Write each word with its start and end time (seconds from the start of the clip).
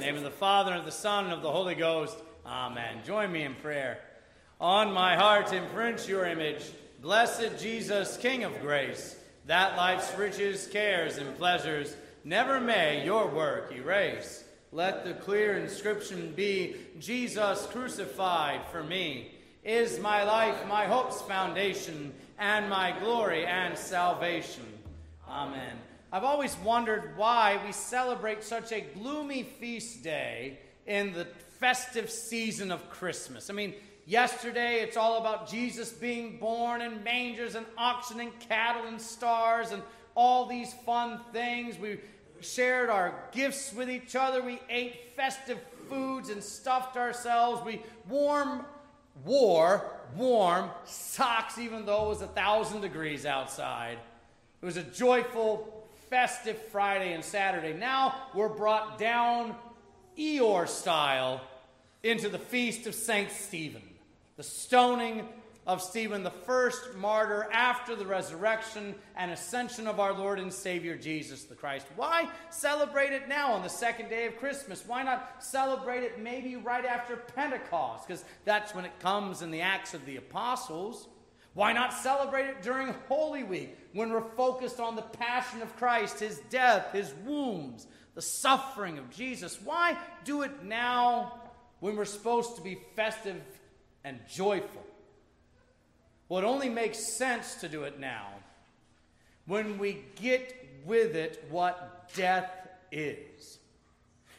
Name 0.00 0.16
of 0.16 0.22
the 0.22 0.30
Father, 0.30 0.70
and 0.70 0.80
of 0.80 0.86
the 0.86 0.92
Son, 0.92 1.24
and 1.24 1.32
of 1.32 1.42
the 1.42 1.50
Holy 1.50 1.74
Ghost. 1.74 2.18
Amen. 2.44 2.98
Join 3.04 3.32
me 3.32 3.42
in 3.42 3.54
prayer. 3.54 3.98
On 4.60 4.92
my 4.92 5.16
heart 5.16 5.52
imprint 5.52 6.08
your 6.08 6.24
image, 6.26 6.62
blessed 7.02 7.58
Jesus, 7.60 8.16
King 8.16 8.44
of 8.44 8.60
grace, 8.60 9.16
that 9.46 9.76
life's 9.76 10.16
riches, 10.16 10.66
cares, 10.66 11.18
and 11.18 11.36
pleasures 11.36 11.96
never 12.24 12.60
may 12.60 13.04
your 13.04 13.26
work 13.28 13.72
erase. 13.72 14.44
Let 14.72 15.04
the 15.04 15.14
clear 15.14 15.56
inscription 15.56 16.32
be 16.36 16.76
Jesus 16.98 17.66
crucified 17.66 18.60
for 18.70 18.82
me 18.82 19.32
is 19.64 19.98
my 19.98 20.22
life, 20.22 20.66
my 20.68 20.86
hope's 20.86 21.20
foundation, 21.22 22.12
and 22.38 22.70
my 22.70 22.96
glory 23.00 23.44
and 23.46 23.76
salvation. 23.76 24.64
Amen. 25.28 25.76
I've 26.16 26.24
always 26.24 26.56
wondered 26.64 27.14
why 27.18 27.60
we 27.66 27.72
celebrate 27.72 28.42
such 28.42 28.72
a 28.72 28.80
gloomy 28.80 29.42
feast 29.42 30.02
day 30.02 30.58
in 30.86 31.12
the 31.12 31.26
festive 31.60 32.08
season 32.08 32.72
of 32.72 32.88
Christmas. 32.88 33.50
I 33.50 33.52
mean, 33.52 33.74
yesterday 34.06 34.80
it's 34.80 34.96
all 34.96 35.18
about 35.18 35.46
Jesus 35.46 35.92
being 35.92 36.38
born 36.38 36.80
and 36.80 37.04
mangers 37.04 37.54
and 37.54 37.66
oxen 37.76 38.18
and 38.20 38.32
cattle 38.40 38.86
and 38.86 38.98
stars 38.98 39.72
and 39.72 39.82
all 40.14 40.46
these 40.46 40.72
fun 40.86 41.20
things. 41.34 41.78
We 41.78 42.00
shared 42.40 42.88
our 42.88 43.12
gifts 43.32 43.74
with 43.74 43.90
each 43.90 44.16
other. 44.16 44.42
We 44.42 44.58
ate 44.70 45.14
festive 45.16 45.58
foods 45.90 46.30
and 46.30 46.42
stuffed 46.42 46.96
ourselves. 46.96 47.62
We 47.62 47.82
warm 48.08 48.64
wore 49.22 49.84
warm 50.16 50.70
socks 50.86 51.58
even 51.58 51.84
though 51.84 52.06
it 52.06 52.08
was 52.08 52.22
a 52.22 52.26
thousand 52.26 52.80
degrees 52.80 53.26
outside. 53.26 53.98
It 54.62 54.64
was 54.64 54.78
a 54.78 54.82
joyful, 54.82 55.85
festive 56.08 56.60
Friday 56.70 57.12
and 57.12 57.24
Saturday. 57.24 57.72
Now 57.72 58.14
we're 58.34 58.48
brought 58.48 58.98
down 58.98 59.54
Eeyore 60.18 60.68
style 60.68 61.40
into 62.02 62.28
the 62.28 62.38
feast 62.38 62.86
of 62.86 62.94
St. 62.94 63.30
Stephen, 63.30 63.82
the 64.36 64.42
stoning 64.42 65.26
of 65.66 65.82
Stephen, 65.82 66.22
the 66.22 66.30
first 66.30 66.94
martyr 66.94 67.48
after 67.52 67.96
the 67.96 68.06
resurrection 68.06 68.94
and 69.16 69.32
ascension 69.32 69.88
of 69.88 69.98
our 69.98 70.12
Lord 70.12 70.38
and 70.38 70.52
Savior 70.52 70.96
Jesus 70.96 71.42
the 71.44 71.56
Christ. 71.56 71.86
Why 71.96 72.28
celebrate 72.50 73.12
it 73.12 73.28
now 73.28 73.52
on 73.52 73.62
the 73.62 73.68
second 73.68 74.08
day 74.08 74.26
of 74.26 74.36
Christmas? 74.36 74.84
Why 74.86 75.02
not 75.02 75.42
celebrate 75.42 76.04
it 76.04 76.20
maybe 76.20 76.54
right 76.54 76.84
after 76.84 77.16
Pentecost? 77.16 78.06
Because 78.06 78.24
that's 78.44 78.74
when 78.76 78.84
it 78.84 78.96
comes 79.00 79.42
in 79.42 79.50
the 79.50 79.62
Acts 79.62 79.92
of 79.92 80.06
the 80.06 80.16
Apostles. 80.16 81.08
Why 81.56 81.72
not 81.72 81.94
celebrate 81.94 82.48
it 82.48 82.62
during 82.62 82.94
Holy 83.08 83.42
Week 83.42 83.78
when 83.94 84.10
we're 84.10 84.20
focused 84.20 84.78
on 84.78 84.94
the 84.94 85.00
passion 85.00 85.62
of 85.62 85.74
Christ, 85.76 86.20
his 86.20 86.38
death, 86.50 86.92
his 86.92 87.14
wounds, 87.24 87.86
the 88.14 88.20
suffering 88.20 88.98
of 88.98 89.10
Jesus? 89.10 89.58
Why 89.64 89.96
do 90.24 90.42
it 90.42 90.64
now 90.64 91.40
when 91.80 91.96
we're 91.96 92.04
supposed 92.04 92.56
to 92.56 92.62
be 92.62 92.76
festive 92.94 93.40
and 94.04 94.20
joyful? 94.28 94.84
Well, 96.28 96.42
it 96.42 96.46
only 96.46 96.68
makes 96.68 96.98
sense 96.98 97.54
to 97.54 97.70
do 97.70 97.84
it 97.84 97.98
now 97.98 98.26
when 99.46 99.78
we 99.78 100.04
get 100.16 100.54
with 100.84 101.16
it 101.16 101.42
what 101.48 102.10
death 102.14 102.50
is. 102.92 103.56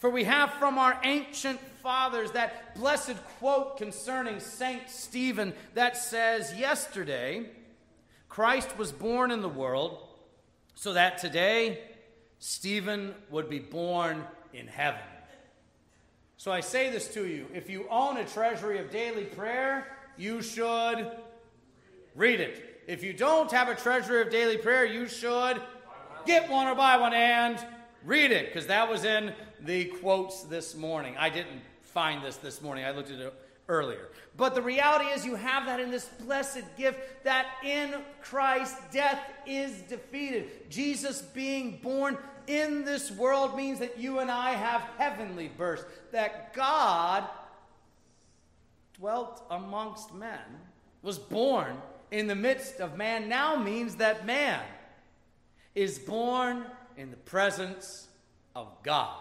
For 0.00 0.10
we 0.10 0.24
have 0.24 0.52
from 0.54 0.76
our 0.76 0.98
ancient 1.04 1.60
fathers 1.82 2.32
that 2.32 2.74
blessed 2.74 3.14
quote 3.38 3.78
concerning 3.78 4.40
Saint 4.40 4.90
Stephen 4.90 5.54
that 5.74 5.96
says, 5.96 6.52
Yesterday, 6.58 7.46
Christ 8.28 8.76
was 8.76 8.90
born 8.90 9.30
in 9.30 9.40
the 9.40 9.48
world 9.48 9.98
so 10.74 10.94
that 10.94 11.18
today 11.18 11.78
Stephen 12.40 13.14
would 13.30 13.48
be 13.48 13.60
born 13.60 14.24
in 14.52 14.66
heaven. 14.66 15.00
So 16.36 16.50
I 16.50 16.60
say 16.60 16.90
this 16.90 17.06
to 17.14 17.26
you 17.26 17.46
if 17.54 17.70
you 17.70 17.86
own 17.88 18.16
a 18.16 18.24
treasury 18.24 18.80
of 18.80 18.90
daily 18.90 19.26
prayer, 19.26 19.86
you 20.16 20.42
should 20.42 21.12
Read 22.14 22.40
it. 22.40 22.82
If 22.86 23.04
you 23.04 23.12
don't 23.12 23.50
have 23.52 23.68
a 23.68 23.74
treasury 23.74 24.20
of 24.22 24.30
daily 24.30 24.56
prayer, 24.56 24.84
you 24.84 25.06
should 25.06 25.62
get 26.26 26.50
one 26.50 26.66
or 26.66 26.74
buy 26.74 26.96
one 26.96 27.14
and 27.14 27.58
read 28.04 28.30
it, 28.30 28.46
because 28.46 28.66
that 28.66 28.88
was 28.88 29.04
in 29.04 29.32
the 29.60 29.86
quotes 29.86 30.42
this 30.44 30.74
morning. 30.74 31.16
I 31.18 31.30
didn't 31.30 31.60
find 31.82 32.24
this 32.24 32.36
this 32.36 32.62
morning, 32.62 32.84
I 32.84 32.92
looked 32.92 33.10
at 33.10 33.18
it 33.18 33.34
earlier. 33.68 34.08
But 34.36 34.54
the 34.54 34.62
reality 34.62 35.06
is, 35.06 35.24
you 35.24 35.34
have 35.36 35.66
that 35.66 35.80
in 35.80 35.90
this 35.90 36.06
blessed 36.24 36.64
gift 36.76 37.24
that 37.24 37.46
in 37.64 37.94
Christ 38.20 38.76
death 38.90 39.20
is 39.46 39.72
defeated. 39.82 40.70
Jesus 40.70 41.22
being 41.22 41.78
born 41.82 42.16
in 42.46 42.84
this 42.84 43.10
world 43.10 43.56
means 43.56 43.78
that 43.78 43.98
you 43.98 44.18
and 44.18 44.30
I 44.30 44.52
have 44.52 44.82
heavenly 44.98 45.48
birth, 45.48 45.84
that 46.10 46.52
God 46.54 47.24
dwelt 48.98 49.42
amongst 49.50 50.12
men, 50.14 50.40
was 51.02 51.18
born 51.18 51.76
in 52.10 52.26
the 52.26 52.34
midst 52.34 52.80
of 52.80 52.96
man 52.96 53.28
now 53.28 53.56
means 53.56 53.96
that 53.96 54.26
man 54.26 54.60
is 55.74 55.98
born 55.98 56.64
in 57.00 57.10
the 57.10 57.16
presence 57.16 58.08
of 58.54 58.68
God. 58.82 59.16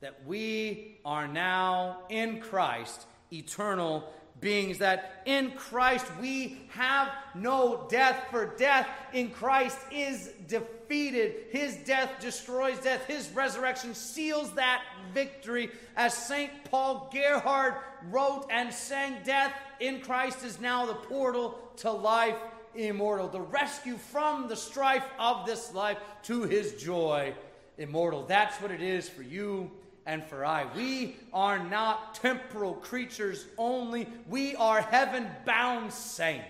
That 0.00 0.26
we 0.26 0.98
are 1.04 1.28
now 1.28 1.98
in 2.10 2.40
Christ 2.40 3.06
eternal 3.32 4.12
beings. 4.40 4.78
That 4.78 5.22
in 5.26 5.52
Christ 5.52 6.04
we 6.20 6.58
have 6.70 7.08
no 7.36 7.86
death, 7.88 8.26
for 8.32 8.46
death 8.56 8.88
in 9.12 9.30
Christ 9.30 9.78
is 9.92 10.32
defeated. 10.48 11.44
His 11.52 11.76
death 11.76 12.10
destroys 12.20 12.80
death, 12.80 13.06
His 13.06 13.30
resurrection 13.30 13.94
seals 13.94 14.50
that 14.54 14.82
victory. 15.14 15.70
As 15.96 16.14
St. 16.14 16.50
Paul 16.64 17.08
Gerhardt 17.12 17.80
wrote 18.10 18.48
and 18.50 18.74
sang, 18.74 19.18
Death 19.24 19.52
in 19.78 20.00
Christ 20.00 20.44
is 20.44 20.60
now 20.60 20.84
the 20.84 20.94
portal 20.94 21.60
to 21.76 21.92
life 21.92 22.36
immortal, 22.76 23.28
the 23.28 23.40
rescue 23.40 23.96
from 23.96 24.48
the 24.48 24.56
strife 24.56 25.04
of 25.18 25.46
this 25.46 25.72
life 25.74 25.98
to 26.24 26.42
his 26.42 26.74
joy 26.74 27.34
immortal. 27.78 28.24
That's 28.26 28.60
what 28.60 28.70
it 28.70 28.82
is 28.82 29.08
for 29.08 29.22
you 29.22 29.70
and 30.06 30.24
for 30.24 30.44
I. 30.44 30.66
We 30.74 31.16
are 31.32 31.58
not 31.58 32.14
temporal 32.14 32.74
creatures 32.74 33.46
only, 33.58 34.08
we 34.28 34.54
are 34.56 34.80
heaven 34.80 35.26
bound 35.44 35.92
saints. 35.92 36.46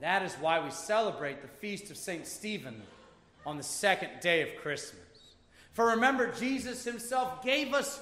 that 0.00 0.22
is 0.22 0.34
why 0.34 0.64
we 0.64 0.70
celebrate 0.70 1.42
the 1.42 1.48
feast 1.48 1.90
of 1.90 1.96
St. 1.96 2.26
Stephen 2.26 2.82
on 3.46 3.56
the 3.56 3.62
second 3.62 4.10
day 4.20 4.42
of 4.42 4.56
Christmas. 4.62 5.02
For 5.72 5.86
remember, 5.86 6.32
Jesus 6.32 6.84
himself 6.84 7.42
gave 7.42 7.72
us 7.72 8.00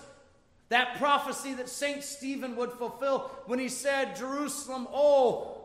that 0.68 0.96
prophecy 0.98 1.54
that 1.54 1.68
St. 1.68 2.02
Stephen 2.02 2.56
would 2.56 2.72
fulfill 2.72 3.30
when 3.46 3.58
he 3.58 3.68
said, 3.68 4.16
Jerusalem, 4.16 4.88
oh, 4.92 5.55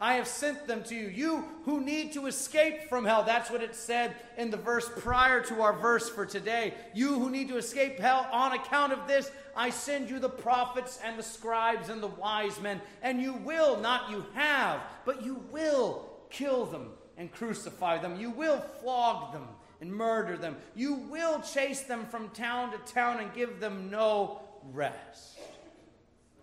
I 0.00 0.14
have 0.14 0.26
sent 0.26 0.66
them 0.66 0.82
to 0.84 0.94
you. 0.94 1.08
You 1.08 1.44
who 1.66 1.82
need 1.82 2.12
to 2.14 2.26
escape 2.26 2.88
from 2.88 3.04
hell. 3.04 3.22
That's 3.22 3.50
what 3.50 3.62
it 3.62 3.74
said 3.74 4.16
in 4.38 4.50
the 4.50 4.56
verse 4.56 4.90
prior 4.98 5.42
to 5.42 5.60
our 5.60 5.74
verse 5.74 6.08
for 6.08 6.24
today. 6.24 6.72
You 6.94 7.18
who 7.18 7.28
need 7.28 7.48
to 7.48 7.58
escape 7.58 7.98
hell, 7.98 8.26
on 8.32 8.52
account 8.52 8.94
of 8.94 9.06
this, 9.06 9.30
I 9.54 9.68
send 9.68 10.08
you 10.08 10.18
the 10.18 10.30
prophets 10.30 10.98
and 11.04 11.18
the 11.18 11.22
scribes 11.22 11.90
and 11.90 12.02
the 12.02 12.06
wise 12.06 12.58
men. 12.62 12.80
And 13.02 13.20
you 13.20 13.34
will, 13.34 13.78
not 13.78 14.10
you 14.10 14.24
have, 14.32 14.80
but 15.04 15.22
you 15.22 15.44
will 15.50 16.08
kill 16.30 16.64
them 16.64 16.92
and 17.18 17.30
crucify 17.30 17.98
them. 17.98 18.18
You 18.18 18.30
will 18.30 18.64
flog 18.80 19.34
them 19.34 19.48
and 19.82 19.92
murder 19.92 20.38
them. 20.38 20.56
You 20.74 20.94
will 20.94 21.42
chase 21.42 21.82
them 21.82 22.06
from 22.06 22.30
town 22.30 22.72
to 22.72 22.92
town 22.92 23.20
and 23.20 23.34
give 23.34 23.60
them 23.60 23.90
no 23.90 24.40
rest. 24.72 25.39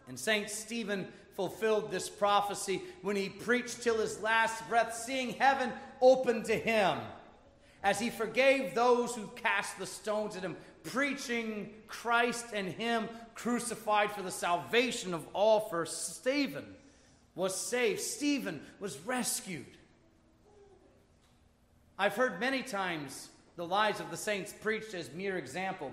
And 0.07 0.18
St. 0.18 0.50
Stephen 0.50 1.07
fulfilled 1.35 1.91
this 1.91 2.09
prophecy 2.09 2.81
when 3.01 3.16
he 3.16 3.29
preached 3.29 3.84
till 3.84 4.00
his 4.00 4.22
last 4.22 4.68
breath, 4.68 4.95
seeing 4.95 5.31
heaven 5.31 5.71
open 6.01 6.44
to 6.44 6.56
him 6.56 6.98
as 7.83 8.00
he 8.00 8.09
forgave 8.09 8.74
those 8.74 9.15
who 9.15 9.27
cast 9.36 9.77
the 9.77 9.86
stones 9.86 10.36
at 10.36 10.42
him, 10.42 10.57
preaching 10.83 11.69
Christ 11.88 12.48
and 12.54 12.68
him 12.69 13.07
crucified 13.36 14.12
for 14.12 14.24
the 14.24 14.31
salvation 14.31 15.13
of 15.13 15.27
all. 15.33 15.62
For 15.69 15.86
Stephen 15.86 16.65
was 17.36 17.56
saved, 17.56 18.01
Stephen 18.01 18.62
was 18.80 18.98
rescued. 19.06 19.65
I've 22.00 22.15
heard 22.15 22.39
many 22.39 22.63
times 22.63 23.30
the 23.57 23.65
lives 23.65 24.00
of 24.00 24.10
the 24.10 24.18
saints 24.18 24.53
preached 24.53 24.94
as 24.95 25.12
mere 25.13 25.38
example. 25.38 25.86